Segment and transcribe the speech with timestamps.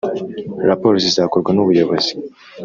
[0.69, 2.11] Raporo zizakorwa n ubuyobozi